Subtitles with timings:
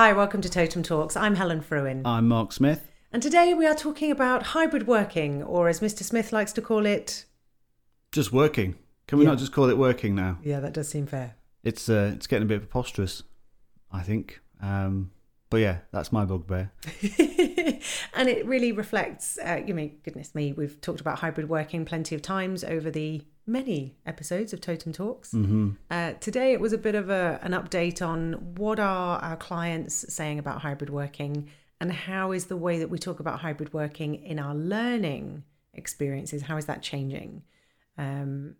[0.00, 1.16] Hi, welcome to Totem Talks.
[1.16, 2.02] I'm Helen Fruin.
[2.06, 2.88] I'm Mark Smith.
[3.12, 6.04] And today we are talking about hybrid working, or as Mr.
[6.04, 7.24] Smith likes to call it.
[8.12, 8.76] Just working.
[9.08, 9.30] Can we Yeah.
[9.32, 10.38] not just call it working now?
[10.40, 11.34] Yeah, that does seem fair.
[11.64, 13.24] It's uh, it's getting a bit preposterous,
[13.90, 14.40] I think.
[14.62, 15.10] Um,
[15.50, 16.70] but yeah, that's my bugbear.
[18.14, 22.14] and it really reflects, uh, you mean, goodness me, we've talked about hybrid working plenty
[22.14, 25.32] of times over the many episodes of Totem Talks.
[25.32, 29.36] hmm Uh, today it was a bit of a, an update on what are our
[29.36, 31.48] clients saying about hybrid working
[31.80, 36.42] and how is the way that we talk about hybrid working in our learning experiences,
[36.42, 37.42] how is that changing?
[37.96, 38.56] Um,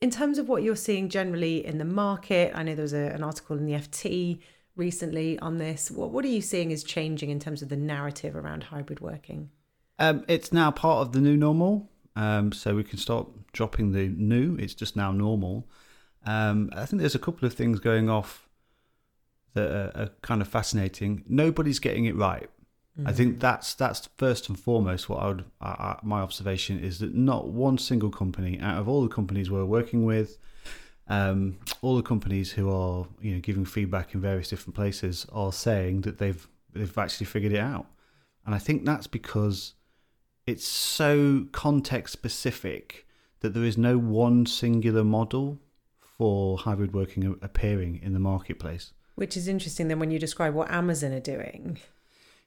[0.00, 3.08] in terms of what you're seeing generally in the market, I know there was a,
[3.08, 4.40] an article in the FT
[4.76, 5.90] recently on this.
[5.90, 9.50] What, what are you seeing is changing in terms of the narrative around hybrid working?
[9.98, 14.08] Um, it's now part of the new normal, um, so we can start dropping the
[14.08, 14.56] new.
[14.56, 15.68] It's just now normal.
[16.26, 18.48] Um, I think there's a couple of things going off
[19.54, 21.24] that are, are kind of fascinating.
[21.26, 22.48] Nobody's getting it right.
[23.06, 26.98] I think that's that's first and foremost what I would I, I, my observation is
[26.98, 30.38] that not one single company out of all the companies we're working with,
[31.08, 35.52] um, all the companies who are you know giving feedback in various different places are
[35.52, 37.86] saying that they've they've actually figured it out,
[38.44, 39.74] and I think that's because
[40.46, 43.06] it's so context specific
[43.40, 45.58] that there is no one singular model
[46.00, 48.92] for hybrid working appearing in the marketplace.
[49.14, 51.78] Which is interesting then when you describe what Amazon are doing.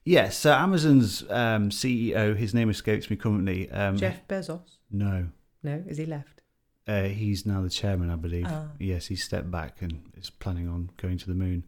[0.04, 3.70] Yes, so Amazon's um, CEO, his name escapes me currently.
[3.70, 4.78] Um, Jeff Bezos?
[4.90, 5.28] No,
[5.62, 6.42] No, is he left?
[6.86, 8.46] uh, he's now the chairman, I believe.
[8.46, 8.68] Ah.
[8.78, 11.64] Yes, he's stepped back and is planning on going to the moon.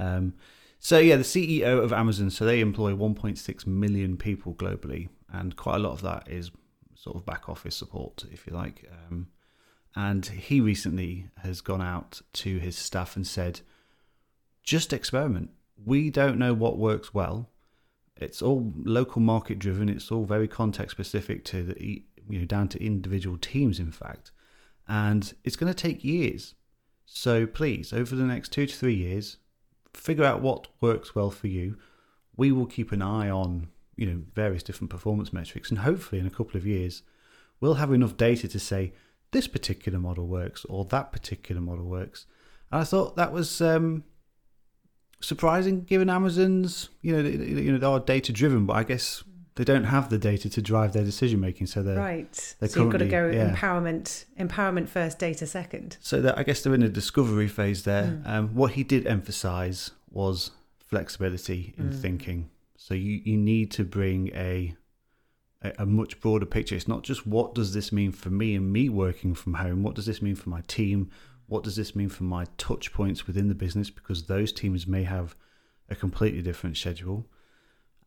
[0.00, 0.34] Um,
[0.80, 2.30] so yeah, the CEO of Amazon.
[2.30, 6.50] So they employ 1.6 million people globally, and quite a lot of that is
[7.02, 8.88] sort of back office support, if you like.
[9.08, 9.26] Um,
[9.96, 13.60] and he recently has gone out to his staff and said,
[14.62, 15.50] "Just experiment.
[15.84, 17.50] We don't know what works well.
[18.16, 19.88] It's all local market driven.
[19.88, 24.30] It's all very context specific to the you know down to individual teams, in fact,
[24.86, 26.54] and it's going to take years.
[27.04, 29.38] So please, over the next two to three years,
[29.92, 31.76] figure out what works well for you.
[32.36, 36.26] We will keep an eye on you know various different performance metrics, and hopefully in
[36.26, 37.02] a couple of years,
[37.60, 38.92] we'll have enough data to say
[39.32, 42.26] this particular model works or that particular model works.
[42.70, 44.04] And I thought that was um,
[45.20, 49.24] surprising, given Amazon's you know they, you know they are data driven, but I guess
[49.54, 51.66] they don't have the data to drive their decision making.
[51.66, 52.54] So they're right.
[52.58, 53.54] they're So you've got to go yeah.
[53.54, 55.98] empowerment, empowerment first, data second.
[56.00, 58.04] So that I guess they're in a discovery phase there.
[58.04, 58.26] Mm.
[58.28, 62.00] Um, what he did emphasize was flexibility in Mm.
[62.00, 62.50] thinking.
[62.82, 64.74] So you, you need to bring a,
[65.62, 66.74] a a much broader picture.
[66.74, 69.84] It's not just what does this mean for me and me working from home.
[69.84, 71.08] What does this mean for my team?
[71.46, 73.88] What does this mean for my touch points within the business?
[73.88, 75.36] Because those teams may have
[75.90, 77.28] a completely different schedule.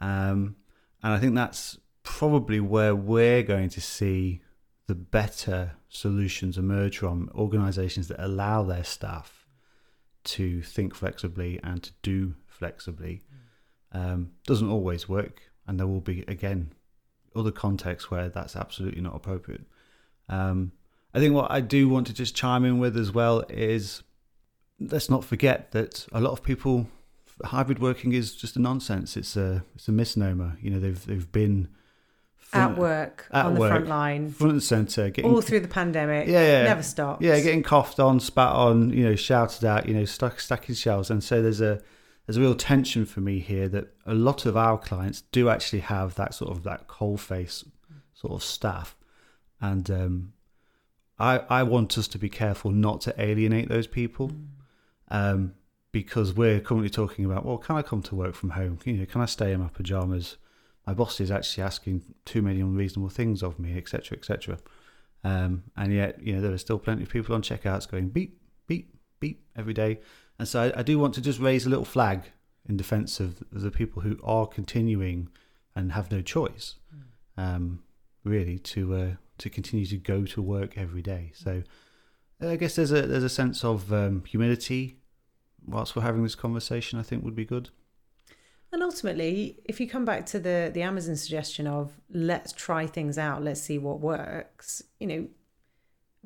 [0.01, 0.57] Um,
[1.01, 4.41] and I think that's probably where we're going to see
[4.87, 9.47] the better solutions emerge from organizations that allow their staff
[10.25, 13.23] to think flexibly and to do flexibly.
[13.95, 16.73] Um, doesn't always work, and there will be again
[17.33, 19.65] other contexts where that's absolutely not appropriate.
[20.27, 20.73] Um,
[21.13, 24.03] I think what I do want to just chime in with as well is
[24.79, 26.87] let's not forget that a lot of people
[27.43, 29.15] hybrid working is just a nonsense.
[29.15, 30.57] It's a it's a misnomer.
[30.61, 31.69] You know they've they've been
[32.51, 36.27] At work, at on the front line, front and center, getting all through the pandemic.
[36.27, 36.63] Yeah, yeah.
[36.63, 37.21] Never stopped.
[37.21, 41.09] yeah, getting coughed on, spat on, you know, shouted at, you know, stuck stacking shelves,
[41.09, 41.81] and so there's a
[42.25, 45.79] there's a real tension for me here that a lot of our clients do actually
[45.79, 47.63] have that sort of that cold face
[48.13, 48.95] sort of staff,
[49.61, 50.33] and um,
[51.19, 54.31] I I want us to be careful not to alienate those people,
[55.09, 55.53] um,
[55.91, 58.79] because we're currently talking about well, can I come to work from home?
[58.85, 60.37] You know, can I stay in my pajamas?
[60.87, 64.59] My boss is actually asking too many unreasonable things of me, etc., etc.
[65.23, 68.39] Um, and yet, you know, there are still plenty of people on checkouts going beep,
[68.67, 69.99] beep, beep every day.
[70.37, 72.31] And so I, I do want to just raise a little flag
[72.67, 75.29] in defense of the people who are continuing
[75.75, 76.75] and have no choice,
[77.37, 77.83] um,
[78.23, 81.31] really, to uh, to continue to go to work every day.
[81.35, 81.63] So
[82.41, 84.99] I guess there's a there's a sense of um, humility
[85.65, 86.99] whilst we're having this conversation.
[86.99, 87.69] I think would be good.
[88.71, 93.17] And ultimately, if you come back to the the Amazon suggestion of let's try things
[93.17, 95.27] out, let's see what works, you know,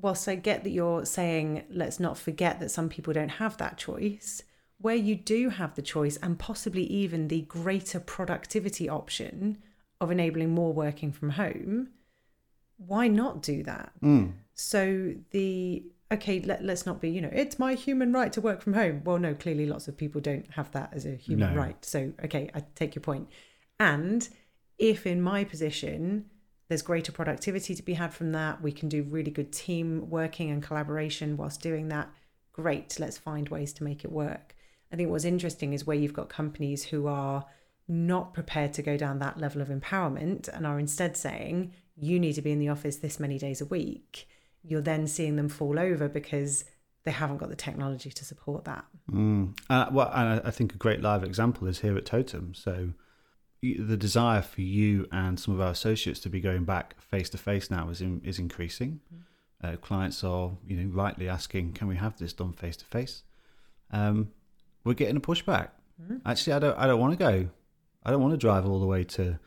[0.01, 3.77] whilst I get that you're saying let's not forget that some people don't have that
[3.77, 4.43] choice,
[4.79, 9.57] where you do have the choice and possibly even the greater productivity option
[9.99, 11.89] of enabling more working from home,
[12.77, 13.91] why not do that?
[14.01, 14.33] Mm.
[14.53, 18.61] So the okay, let, let's not be, you know, it's my human right to work
[18.61, 19.01] from home.
[19.03, 21.59] Well, no, clearly lots of people don't have that as a human No.
[21.59, 21.85] right.
[21.85, 23.29] So, okay, I take your point.
[23.79, 24.27] And
[24.79, 26.25] if in my position,
[26.69, 30.49] there's greater productivity to be had from that, we can do really good team working
[30.51, 32.09] and collaboration whilst doing that.
[32.53, 34.55] Great, let's find ways to make it work.
[34.91, 37.45] I think what's interesting is where you've got companies who are
[37.87, 42.33] not prepared to go down that level of empowerment and are instead saying, you need
[42.33, 44.27] to be in the office this many days a week,
[44.63, 46.65] you're then seeing them fall over because
[47.03, 48.85] they haven't got the technology to support that.
[49.11, 49.57] Mm.
[49.69, 52.53] Uh, well, and I- I think a great live example is here at Totem.
[52.53, 52.89] So
[53.61, 57.37] the desire for you and some of our associates to be going back face to
[57.37, 59.01] face now is in, is increasing.
[59.61, 63.23] Uh, clients are, you know, rightly asking, "Can we have this done face to face?"
[63.91, 64.31] Um,
[64.85, 65.69] We're getting a pushback.
[66.25, 66.77] Actually, I don't.
[66.77, 67.49] I don't want to go.
[68.05, 69.37] I don't want to drive all the way to,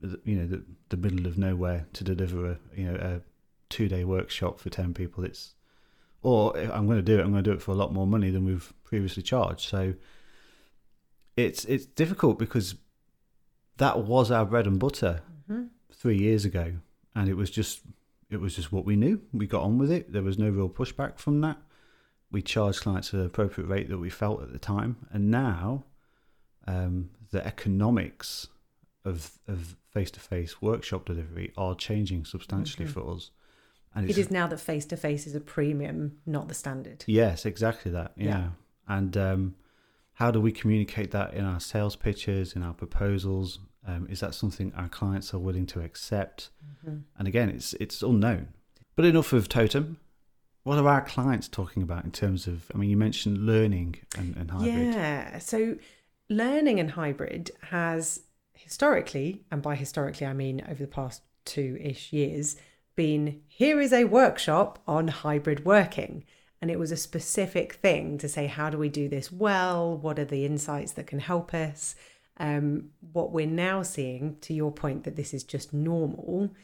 [0.00, 3.20] the- you know, the, the middle of nowhere to deliver a, you know, a
[3.68, 5.22] two day workshop for ten people.
[5.24, 5.54] It's
[6.22, 7.92] or if I'm going to do it, I'm going to do it for a lot
[7.92, 9.68] more money than we've previously charged.
[9.68, 9.94] So
[11.36, 12.74] it's it's difficult because
[13.78, 15.68] that was our bread and butter Mhm.
[15.92, 16.76] three years ago,
[17.14, 17.82] and it was just
[18.28, 19.20] it was just what we knew.
[19.32, 20.12] We got on with it.
[20.12, 21.58] There was no real pushback from that.
[22.32, 25.84] We charged clients at an appropriate rate that we felt at the time, and now
[26.66, 28.48] um, the economics
[29.04, 32.90] of of face to face workshop delivery are changing substantially Mhm.
[32.90, 33.30] for us.
[33.94, 37.04] And It is now that face to face is a premium, not the standard.
[37.06, 38.12] Yes, exactly that.
[38.16, 38.24] Yeah.
[38.26, 38.50] Yeah.
[38.88, 39.54] And um,
[40.16, 43.58] how do we communicate that in our sales pitches, in our proposals?
[43.86, 46.48] Um, is that something our clients are willing to accept?
[46.84, 47.02] Mhm.
[47.18, 48.48] And again, it's it's unknown.
[48.96, 49.98] But enough of Totem.
[50.62, 52.70] What are our clients talking about in terms of?
[52.74, 54.94] I mean, you mentioned learning and, and hybrid.
[54.94, 55.38] Yeah.
[55.38, 55.76] So
[56.30, 58.22] learning and hybrid has
[58.54, 62.56] historically, and by historically I mean over the past two ish years,
[62.96, 66.24] been here is a workshop on hybrid working.
[66.62, 69.96] And it was a specific thing to say, how do we do this well?
[69.96, 71.94] What are the insights that can help us?
[72.38, 76.54] Um, what we're now seeing, to your point that this is just normal,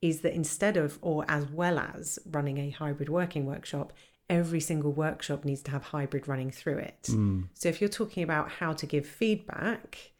[0.00, 3.92] is that instead of, or as well as running a hybrid working workshop,
[4.28, 7.02] every single workshop needs to have hybrid running through it.
[7.10, 7.48] Mm.
[7.54, 10.12] So if you're talking about how to give feedback,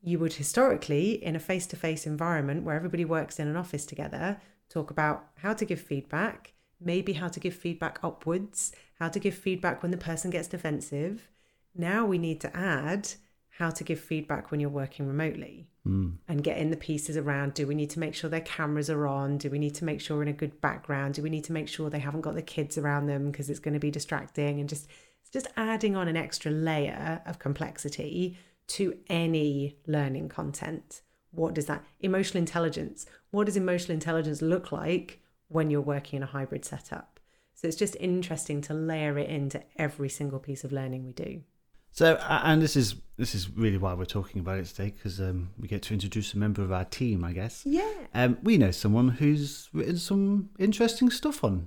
[0.00, 3.84] you would historically, in a face to face environment where everybody works in an office
[3.84, 4.40] together,
[4.70, 9.34] talk about how to give feedback, maybe how to give feedback upwards, how to give
[9.34, 11.28] feedback when the person gets defensive.
[11.74, 13.08] Now we need to add
[13.50, 16.18] how to give feedback when you're working remotely Mm.
[16.28, 19.06] and get in the pieces around do we need to make sure their cameras are
[19.06, 21.52] on do we need to make sure in a good background do we need to
[21.52, 24.60] make sure they haven't got the kids around them because it's going to be distracting
[24.60, 24.86] and just
[25.22, 28.36] it's just adding on an extra layer of complexity
[28.66, 35.22] to any learning content what does that emotional intelligence what does emotional intelligence look like
[35.48, 37.20] when you're working in a hybrid setup
[37.54, 41.42] so it's just interesting to layer it into every single piece of learning we do
[41.90, 45.50] So, and this is this is really why we're talking about it today because um,
[45.58, 47.62] we get to introduce a member of our team, I guess.
[47.66, 51.66] yeah Um, we know someone who's written some interesting stuff on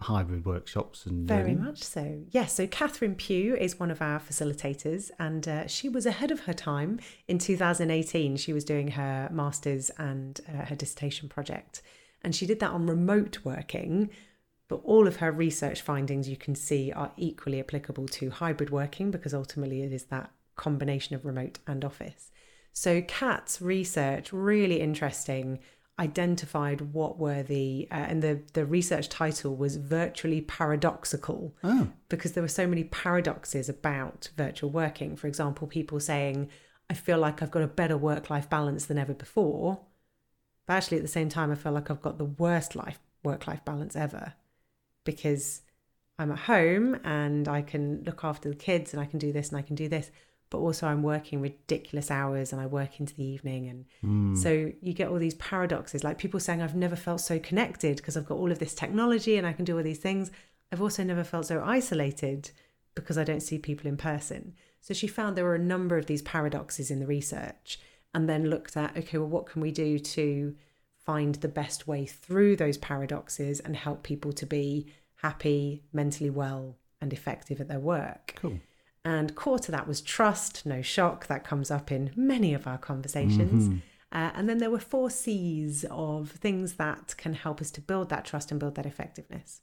[0.00, 1.64] hybrid workshops and Very learning.
[1.64, 2.22] much so.
[2.30, 6.40] Yes, so Catherine Pugh is one of our facilitators, and uh, she was ahead of
[6.40, 6.98] her time.
[7.28, 11.82] In 2018, she was doing her master's and uh, her dissertation project,
[12.22, 14.10] and she did that on remote working.
[14.68, 19.10] But all of her research findings you can see are equally applicable to hybrid working
[19.10, 22.30] because ultimately it is that combination of remote and office.
[22.74, 25.60] So, Kat's research, really interesting,
[25.98, 32.32] identified what were the, uh, and the, the research title was virtually paradoxical Oh, because
[32.32, 35.16] there were so many paradoxes about virtual working.
[35.16, 36.50] For example, people saying,
[36.88, 39.80] I feel like I've got a better work life balance than ever before.
[40.68, 43.46] But actually, at the same time, I feel like I've got the worst life work
[43.46, 44.34] life balance ever
[45.04, 45.62] because
[46.18, 49.48] I'm at home and I can look after the kids and I can do this
[49.48, 50.10] and I can do this.
[50.50, 53.66] But also, I'm working ridiculous hours and I work into the evening.
[53.68, 54.36] And mm.
[54.36, 58.18] so you get all these paradoxes, like people saying, I've never felt so connected because
[58.18, 60.30] I've got all of this technology and I can do all these things.
[60.70, 62.50] I've also never felt so isolated
[62.94, 64.52] because I don't see people in person.
[64.82, 67.78] So she found there were a number of these paradoxes in the research
[68.14, 70.54] and then looked at, okay, well, what can we do to
[70.96, 74.86] find the best way through those paradoxes and help people to be
[75.16, 78.34] happy, mentally well, and effective at their work?
[78.36, 78.58] cool.
[79.04, 81.28] And core to that was trust, no shock.
[81.28, 83.68] That comes up in many of our conversations.
[83.68, 83.82] Mhm.
[84.10, 88.08] Uh, and then there were four C's of things that can help us to build
[88.10, 89.60] that trust and build that effectiveness.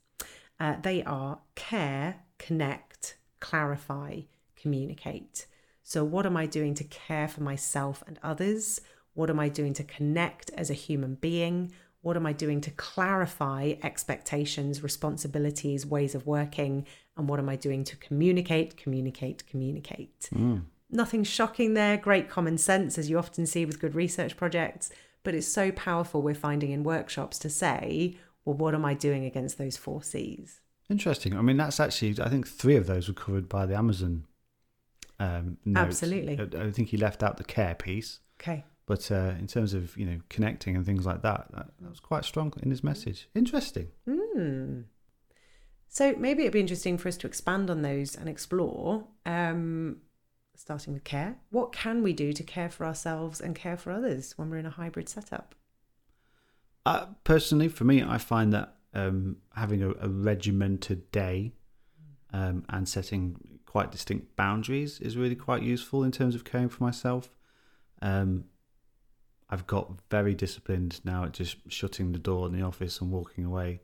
[0.58, 4.22] Uh, they are care, connect, clarify,
[4.56, 5.46] communicate.
[5.88, 8.80] So, what am I doing to care for myself and others?
[9.14, 11.70] What am I doing to connect as a human being?
[12.00, 16.88] What am I doing to clarify expectations, responsibilities, ways of working?
[17.16, 20.28] And what am I doing to communicate, communicate, communicate?
[20.34, 20.64] Mm.
[20.90, 24.90] Nothing shocking there, great common sense, as you often see with good research projects.
[25.22, 29.24] But it's so powerful, we're finding in workshops to say, well, what am I doing
[29.24, 30.62] against those four C's?
[30.90, 31.38] Interesting.
[31.38, 34.24] I mean, that's actually, I think three of those were covered by the Amazon
[35.18, 36.02] um, notes.
[36.02, 36.38] Absolutely.
[36.38, 38.20] I, I think he left out the care piece.
[38.40, 38.64] Okay.
[38.86, 42.00] But uh, in terms of you know connecting and things like that, that, that was
[42.00, 43.28] quite strong in his message.
[43.34, 43.88] Interesting.
[44.08, 44.82] Hmm.
[45.88, 49.98] So maybe it'd be interesting for us to expand on those and explore, um,
[50.54, 51.36] starting with care.
[51.50, 54.66] What can we do to care for ourselves and care for others when we're in
[54.66, 55.54] a hybrid setup?
[56.84, 61.54] Uh, personally, for me, I find that um, having a, a regimented day
[62.32, 66.82] um, and setting quite distinct boundaries is really quite useful in terms of caring for
[66.82, 67.30] myself.
[68.00, 68.44] Um,
[69.50, 73.44] I've got very disciplined now at just shutting the door in the office and walking
[73.44, 73.80] away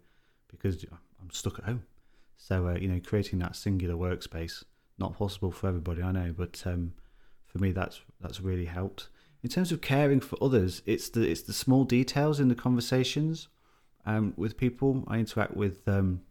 [0.49, 0.85] because
[1.21, 1.85] I'm stuck at home.
[2.37, 4.65] So uh, you know, creating that singular workspace
[4.99, 6.93] not possible for everybody, I know, but um,
[7.47, 9.09] for me, that's that's really helped.
[9.43, 13.49] In terms of caring for others, it's the it's the small details in the conversations
[14.07, 15.05] um, with people.
[15.09, 16.23] I interact with um,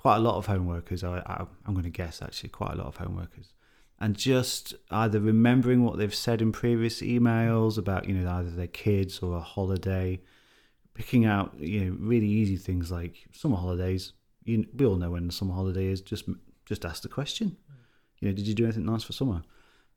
[0.00, 1.04] quite a lot of home workers.
[1.04, 3.52] I, I, I'm going to guess actually quite a lot of home workers,
[3.98, 8.66] and just either remembering what they've said in previous emails about you know either their
[8.66, 10.18] kids or a holiday,
[10.94, 14.14] picking out you know really easy things like summer holidays.
[14.44, 16.00] You, we all know when the summer holiday is.
[16.00, 16.24] Just
[16.64, 17.58] just ask the question.
[18.20, 19.42] You know, did you do anything nice for summer?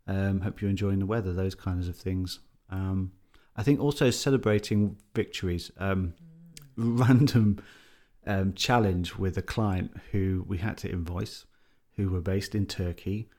[0.05, 1.31] Um, hope you're enjoying the weather.
[1.31, 2.39] Those kinds of things.
[2.69, 3.13] Um,
[3.55, 5.71] I think also celebrating victories.
[5.77, 6.13] Um,
[6.75, 7.59] random
[8.25, 11.45] um, challenge with a client who we had to invoice,
[11.95, 13.29] who were based in Turkey,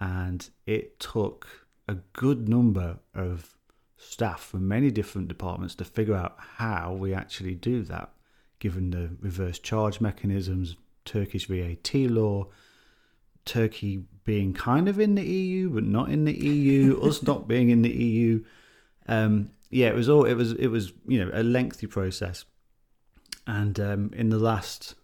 [0.00, 3.56] and it took a good number of
[3.96, 8.10] staff from many different departments to figure out how we actually do that,
[8.58, 12.46] given the reverse charge mechanisms, Turkish VAT law,
[13.44, 17.70] Turkey being kind of in the EU but not in the EU, us not being
[17.70, 18.44] in the EU.
[19.08, 22.44] Um, yeah, it was all it was it was you know a lengthy process,
[23.46, 24.94] and um, in the last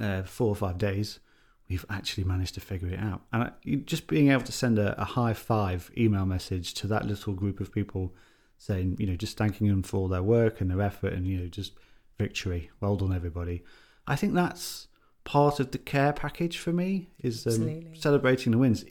[0.00, 1.20] uh, four or five days,
[1.68, 3.22] we've actually managed to figure it out.
[3.32, 7.06] And I, just being able to send a, a high five email message to that
[7.06, 8.14] little group of people,
[8.56, 11.38] saying you know just thanking them for all their work and their effort, and you
[11.38, 11.72] know just
[12.18, 13.62] victory, well done everybody.
[14.06, 14.88] I think that's
[15.24, 18.84] part of the care package for me is um, celebrating the wins.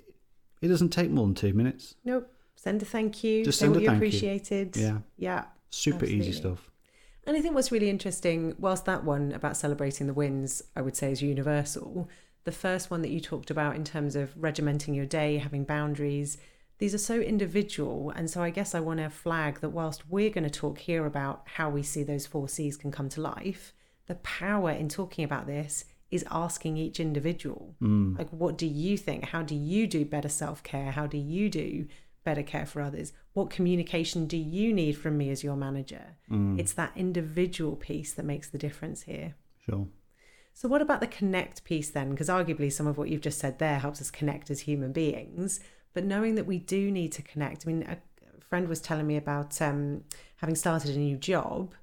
[0.62, 1.96] It doesn't take more than two minutes.
[2.06, 2.32] Nope.
[2.56, 3.44] Send a thank you.
[3.46, 4.08] Just say send what a you thank you.
[4.08, 4.76] appreciated.
[4.78, 5.46] Yeah, Yeah.
[5.70, 6.72] super easy stuff.
[7.28, 10.96] And I think what's really interesting, whilst that one about celebrating the wins, I would
[10.96, 12.10] say is universal,
[12.46, 16.38] the first one that you talked about in terms of regimenting your day, having boundaries,
[16.78, 18.12] these are so individual.
[18.16, 21.06] And so I guess I want to flag that whilst we're going to talk here
[21.06, 23.74] about how we see those four C's can come to life,
[24.06, 28.18] the power in talking about this is asking each individual, Mm.
[28.18, 29.26] like, what do you think?
[29.26, 30.92] How do you do better self care?
[30.92, 31.88] How do you do
[32.28, 33.14] better care for others?
[33.32, 36.18] What communication do you need from me as your manager?
[36.30, 36.60] Mm.
[36.60, 39.36] It's that individual piece that makes the difference here.
[39.66, 39.88] Sure.
[40.54, 42.10] So, what about the connect piece then?
[42.10, 45.62] Because arguably, some of what you've just said there helps us connect as human beings.
[45.94, 47.98] But knowing that we do need to connect, I mean, a
[48.42, 50.04] friend was telling me about um,
[50.38, 51.76] having started a new job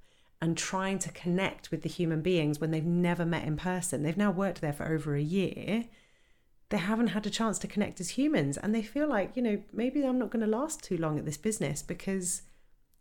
[0.43, 4.03] and trying to connect with the human beings when they've never met in person.
[4.03, 5.87] They've now worked there for over a year.
[6.71, 9.63] They haven't had a chance to connect as humans, and they feel like, you know,
[9.73, 12.43] maybe I'm not going to last too long at this business because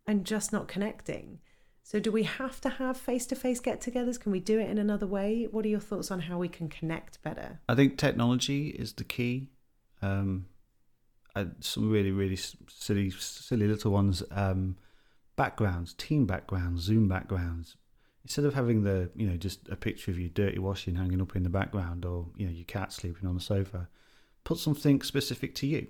[0.08, 1.39] I'm just not connecting.
[1.82, 4.20] So, do we have to have face to face get togethers?
[4.20, 5.48] Can we do it in another way?
[5.51, 7.60] What are your thoughts on how we can connect better?
[7.67, 9.50] I think technology is the key.
[10.01, 10.46] Um,
[11.60, 14.24] some really, really silly, silly little ones.
[14.32, 14.77] Um,
[15.36, 17.75] backgrounds, team backgrounds, Zoom backgrounds.
[18.24, 21.36] Instead of having the, you know, just a picture of you dirty washing hanging up
[21.36, 23.89] in the background, or you know, your cat sleeping on the sofa,
[24.44, 25.88] put something specific to you.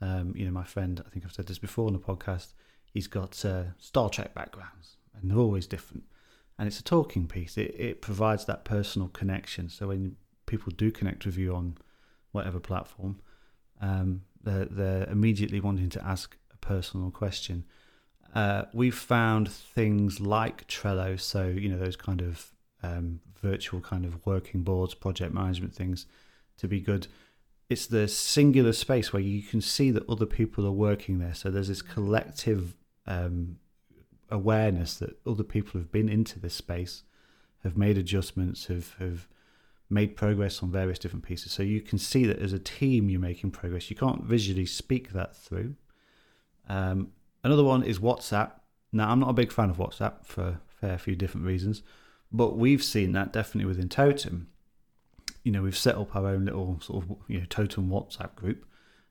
[0.00, 2.54] Um, you know, my friend, I think I've said this before on the podcast.
[2.92, 6.04] He's got uh, Star Trek backgrounds, and they're always different.
[6.58, 7.56] And it's a talking piece.
[7.56, 9.68] It it provides that personal connection.
[9.68, 11.76] So when people do connect with you on
[12.32, 13.20] whatever platform,
[13.80, 17.64] um, they're, they're immediately wanting to ask a personal question.
[18.34, 24.04] Uh, we've found things like Trello, so you know those kind of um, virtual kind
[24.04, 26.06] of working boards, project management things,
[26.58, 27.08] to be good.
[27.68, 31.34] It's the singular space where you can see that other people are working there.
[31.34, 32.74] So there's this collective
[33.06, 33.58] um,
[34.28, 37.02] awareness that other people have been into this space,
[37.62, 39.28] have made adjustments, have have
[39.88, 41.50] made progress on various different pieces.
[41.50, 43.90] So you can see that as a team you're making progress.
[43.90, 45.74] You can't visually speak that through.
[46.68, 47.10] Um,
[47.42, 48.52] another one is WhatsApp.
[48.92, 51.82] Now I'm not a big fan of WhatsApp for fair few different reasons.
[52.32, 54.48] But we've seen that definitely within Totem.
[55.42, 58.64] You know, we've set up our own little sort of you know Totem WhatsApp group,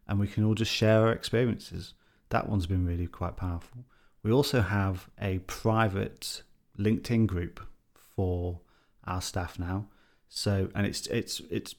[0.08, 1.94] and we can all just share our experiences.
[2.30, 3.86] That one's been really quite powerful.
[4.24, 6.44] We also have a private
[6.78, 7.60] LinkedIn group
[7.94, 8.60] for
[9.06, 9.88] our staff now.
[10.30, 11.76] So, and it's it's it's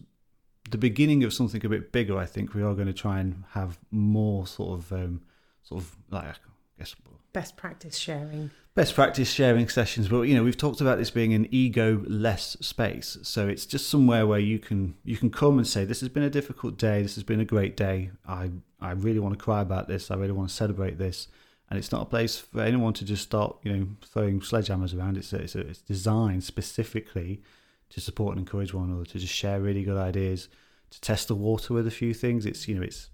[0.71, 2.19] the beginning of something a bit bigger.
[2.19, 5.23] I think we are going to try and have more sort of um,
[5.62, 6.35] sort of like I
[6.79, 6.95] guess
[7.33, 8.50] best practice sharing.
[8.75, 12.57] Best practice sharing sessions but you know we've talked about this being an ego less
[12.61, 13.19] space.
[13.23, 16.23] So it's just somewhere where you can you can come and say this has been
[16.23, 17.02] a difficult day.
[17.02, 18.11] This has been a great day.
[18.26, 18.50] I
[18.81, 20.11] i really want to cry about this.
[20.11, 21.29] I really want to celebrate this.
[21.69, 25.17] And it's not a place for anyone to just start you know throwing sledgehammers around.
[25.17, 27.43] It's a, it's, a, it's designed specifically
[27.90, 30.49] to support and encourage one another to just share really good ideas
[30.90, 32.47] to test the water with a few things.
[32.47, 33.11] It's you know it's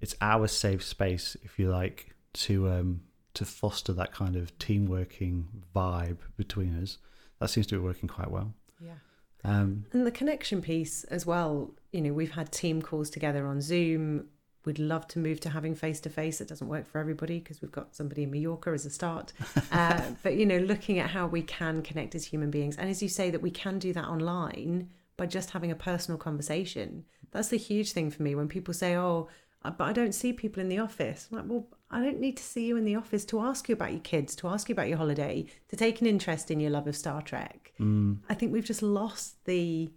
[0.00, 3.00] it's our safe space if you like to um
[3.34, 6.98] to foster that kind of team working vibe between us
[7.38, 8.94] that seems to be working quite well yeah
[9.42, 13.60] um, and the connection piece as well you know we've had team calls together on
[13.60, 14.28] zoom
[14.66, 16.40] We'd love to move to having face to face.
[16.40, 19.32] It doesn't work for everybody because we've got somebody in Mallorca as a start.
[19.72, 23.02] Uh, but you know, looking at how we can connect as human beings, and as
[23.02, 27.04] you say, that we can do that online by just having a personal conversation.
[27.30, 29.28] That's the huge thing for me when people say, "Oh,
[29.64, 32.42] but I don't see people in the office." I'm like, well, I don't need to
[32.42, 34.88] see you in the office to ask you about your kids, to ask you about
[34.88, 37.72] your holiday, to take an interest in your love of Star Trek.
[37.80, 38.18] Mm.
[38.28, 39.90] I think we've just lost the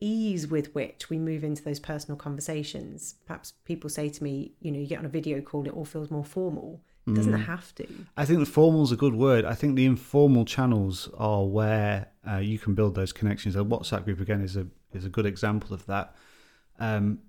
[0.00, 3.16] ease with which we move into those personal conversations.
[3.26, 5.84] Perhaps people say to me, you know, you get on a video call, it all
[5.84, 6.80] feels more formal.
[7.06, 7.46] It doesn't Mm.
[7.46, 7.86] have to.
[8.18, 9.46] I think the formal is a good word.
[9.46, 13.56] I think the informal channels are where uh, you can build those connections.
[13.56, 16.14] A WhatsApp group again is a is a good example of that.
[16.78, 17.20] Um,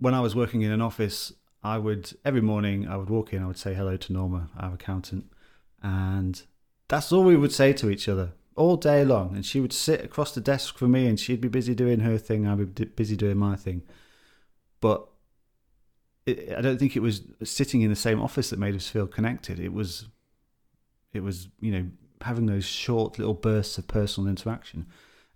[0.00, 3.42] when I was working in an office, I would every morning I would walk in,
[3.42, 5.30] I would say hello to Norma, our accountant,
[5.82, 6.42] and
[6.88, 9.36] that's all we would say to each other all day long.
[9.36, 12.18] And she would sit across the desk from me, and she'd be busy doing her
[12.18, 13.82] thing, I'd be busy doing my thing.
[14.80, 15.06] But
[16.26, 19.06] it, I don't think it was sitting in the same office that made us feel
[19.06, 19.60] connected.
[19.60, 20.08] It was,
[21.12, 21.86] it was you know
[22.22, 24.86] having those short little bursts of personal interaction.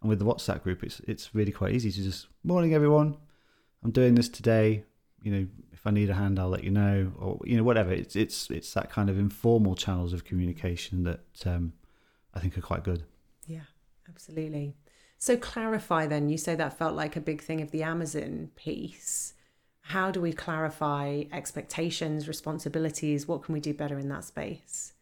[0.00, 3.18] And with the WhatsApp group, it's it's really quite easy to just morning everyone.
[3.84, 4.84] I'm doing this today.
[5.22, 7.92] You know, if I need a hand, I'll let you know, or you know, whatever.
[7.92, 11.74] It's it's it's that kind of informal channels of communication that um,
[12.32, 13.04] I think are quite good.
[13.46, 13.66] Yeah,
[14.08, 14.74] absolutely.
[15.18, 19.34] So clarify then, you say that felt like a big thing of the Amazon piece.
[19.80, 23.28] How do we clarify expectations, responsibilities?
[23.28, 24.94] What can we do better in that space?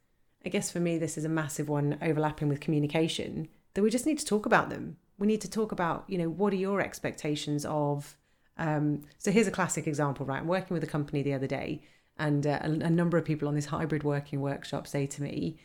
[0.44, 4.06] I guess for me, this is a massive one overlapping with communication that we just
[4.06, 4.96] need to talk about them.
[5.18, 8.16] We need to talk about, you know, what are your expectations of.
[8.62, 10.40] Um, so here's a classic example, right?
[10.40, 11.82] I'm working with a company the other day,
[12.16, 15.58] and uh, a, a number of people on this hybrid working workshop say to me,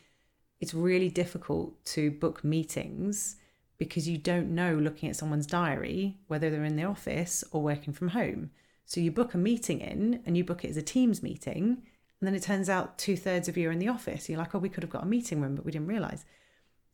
[0.59, 3.35] it's really difficult to book meetings
[3.77, 7.93] because you don't know looking at someone's diary whether they're in the office or working
[7.93, 8.49] from home.
[8.85, 11.83] So you book a meeting in and you book it as a Teams meeting,
[12.19, 14.27] and then it turns out two thirds of you are in the office.
[14.27, 16.25] You're like, oh, we could have got a meeting room, but we didn't realize.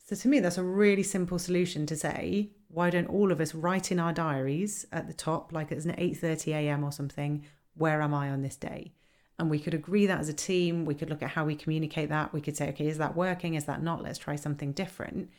[0.06, 3.54] So to me, that's a really simple solution to say, why don't all of us
[3.54, 6.84] write in our diaries at the top, like it's an 8:30 a.m.
[6.84, 8.94] or something, where am I on this day?
[9.40, 10.86] and we could agree that as a team.
[10.86, 12.34] We could look at how we communicate that.
[12.34, 13.56] We could say, okay, is that working?
[13.56, 14.04] Is that not?
[14.04, 15.30] Let's try something different.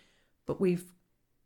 [0.46, 0.92] But we've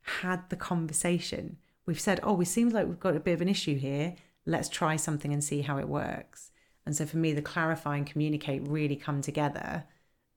[0.00, 1.58] had the conversation.
[1.84, 4.14] We've said, oh, it seems like we've got a bit of an issue here.
[4.46, 6.50] Let's try something and see how it works.
[6.86, 9.84] And so for me, the clarify and communicate really come together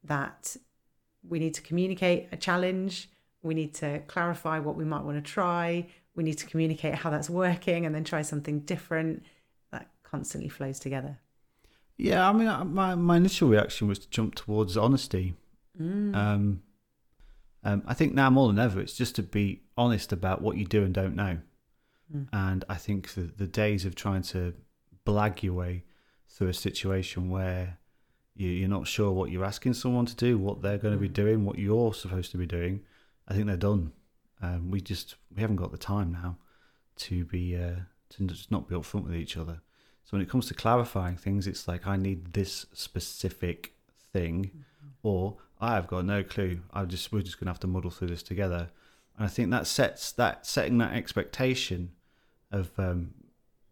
[0.03, 0.57] that
[1.27, 3.09] we need to communicate a challenge.
[3.43, 5.88] We need to clarify what we might want to try.
[6.15, 9.23] We need to communicate how that's working and then try something different.
[9.71, 11.17] That constantly flows together.
[11.97, 15.36] Yeah, I mean, uh, my my initial reaction was to jump towards honesty.
[15.80, 16.15] Mm.
[16.15, 16.62] Um,
[17.63, 20.65] um, I think now more than ever, it's just to be honest about what you
[20.65, 21.38] do and don't know.
[22.15, 22.27] Mm.
[22.34, 24.54] And I think the, the days of trying to
[25.06, 25.84] blag your way
[26.27, 27.77] through a situation where
[28.36, 31.10] you, you're not sure what you're asking someone to do, what they're going to be
[31.10, 31.13] Mm.
[31.13, 32.82] doing, what you're supposed to be doing,
[33.27, 33.93] I think they're done.
[34.41, 36.38] Um, we just we haven't got the time now
[36.97, 39.62] to be uh, to just not be upfront with each other.
[40.03, 43.73] So when it comes to clarifying things, it's like I need this specific
[44.12, 44.51] thing,
[45.03, 46.62] or I have got no clue.
[46.73, 48.69] I just we're just gonna have to muddle through this together.
[49.17, 51.91] And I think that sets that setting that expectation
[52.51, 53.13] of um,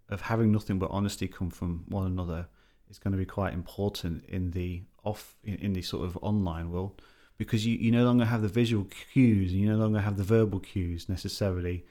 [0.09, 2.47] of having nothing but honesty come from one another
[2.89, 6.71] is going to be quite important in the off in, in the sort of online
[6.71, 7.01] world
[7.39, 10.23] because you, you no longer have the visual cues and you no longer have the
[10.23, 11.85] verbal cues necessarily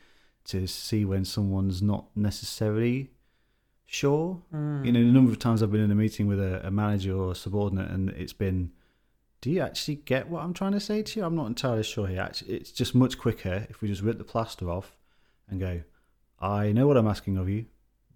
[0.45, 3.11] to see when someone's not necessarily
[3.87, 4.41] sure.
[4.55, 4.85] Mm.
[4.85, 7.17] You know, the number of times I've been in a meeting with a, a manager
[7.17, 8.71] or a subordinate and it's been
[9.41, 11.25] do you actually get what I'm trying to say to you?
[11.25, 12.21] I'm not entirely sure here.
[12.21, 14.97] Actually, it's just much quicker if we just rip the plaster off
[15.49, 15.83] and go,
[16.41, 17.67] I know what I'm asking of you.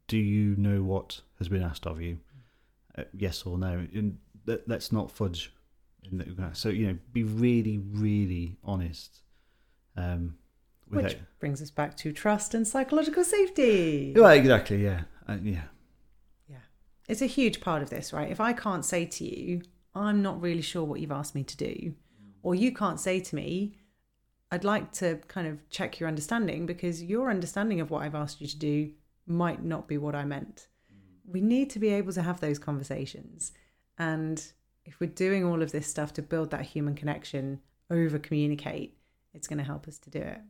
[0.08, 2.18] Do you know what has been asked of you?
[2.98, 3.86] Uh, yes or no?
[3.94, 5.52] And let, let's not fudge.
[6.12, 9.22] The, so, you know, be really, really honest.
[9.96, 10.36] Um,
[10.88, 14.12] Which without- brings us back to trust and psychological safety.
[14.16, 15.02] Well, exactly, yeah.
[15.26, 15.64] Uh, yeah.
[16.48, 16.56] Yeah.
[17.08, 18.30] It's a huge part of this, right?
[18.30, 19.62] If I can't say to you,
[19.94, 21.94] I'm not really sure what you've asked me to do,
[22.42, 23.76] or you can't say to me,
[24.50, 28.40] I'd like to kind of check your understanding because your understanding of what I've asked
[28.40, 28.90] you to do
[29.26, 30.68] might not be what I meant.
[31.26, 33.52] We need to be able to have those conversations.
[33.98, 34.42] And
[34.84, 38.96] if we're doing all of this stuff to build that human connection, over communicate,
[39.34, 40.40] it's going to help us to do it.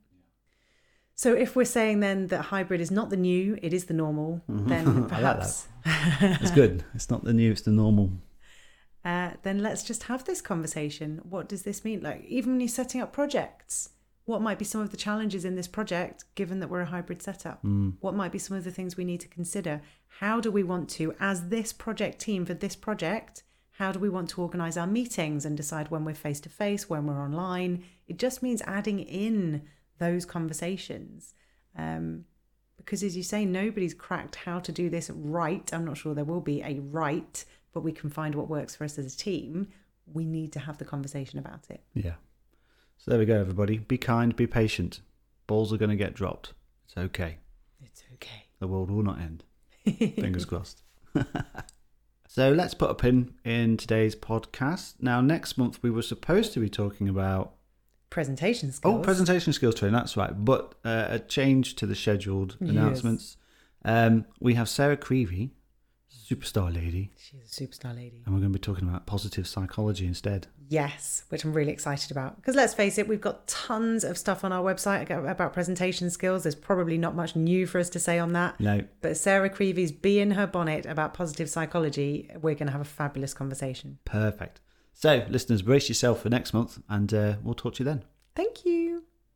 [1.15, 4.43] So if we're saying then that hybrid is not the new, it is the normal,
[4.49, 5.67] then I like that.
[5.85, 6.85] perhaps It's good.
[6.95, 8.11] It's not the new, it's the normal.
[9.05, 11.21] uh, then let's just have this conversation.
[11.23, 12.01] What does this mean?
[12.03, 13.91] Like, even when you're setting up projects,
[14.25, 17.23] what might be some of the challenges in this project, given that we're a hybrid
[17.23, 17.63] setup?
[17.63, 17.95] Mm.
[18.01, 19.83] What might be some of the things we need to consider?
[20.21, 23.43] How do we want to, as this project team for this project,
[23.83, 26.89] how do we want to organize our meetings and decide when we're face to face,
[26.89, 27.83] when we're online?
[28.07, 29.63] It just means adding in
[29.99, 31.35] those conversations.
[31.77, 32.25] Um,
[32.77, 35.69] because as you say, nobody's cracked how to do this right.
[35.73, 38.85] I'm not sure there will be a right, but we can find what works for
[38.85, 39.67] us as a team.
[40.07, 41.83] We need to have the conversation about it.
[41.93, 42.15] Yeah.
[42.99, 43.79] So there we go, everybody.
[43.79, 45.01] Be kind, be patient.
[45.49, 46.53] Balls are going to get dropped.
[46.85, 47.39] It's okay.
[47.85, 48.47] It's okay.
[48.61, 49.43] The world will not end.
[49.85, 50.83] Fingers crossed.
[52.35, 54.95] so let's put a pin in today's podcast.
[55.01, 57.53] Now, next month we were supposed to be talking about
[58.09, 58.95] Presentation skills.
[58.95, 59.95] oh presentation skills training.
[59.95, 62.71] That's right, but uh, a change to the scheduled Yes.
[62.71, 63.37] announcements.
[63.85, 65.51] Um, we have Sarah Creevy,
[66.11, 68.23] superstar lady, She's a superstar lady.
[68.25, 70.47] and we're going to be talking about positive psychology instead.
[70.73, 72.37] Yes, which I'm really excited about.
[72.37, 76.45] Because let's face it, we've got tons of stuff on our website about presentation skills.
[76.45, 78.59] There's probably not much new for us to say on that.
[78.59, 82.31] No, But Sarah Creevy's Bee in Her Bonnet about positive psychology.
[82.41, 83.99] We're going to have a fabulous conversation.
[84.07, 84.63] perfect.
[84.95, 88.05] So, listeners, brace yourself for next month, and uh, we'll talk to you then.
[88.35, 89.05] Thank you.